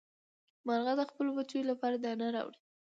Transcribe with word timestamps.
مارغه 0.67 0.93
د 0.97 1.01
خپلو 1.09 1.29
بچیو 1.37 1.69
لپاره 1.71 1.95
دانه 2.03 2.27
راوړي. 2.35 2.59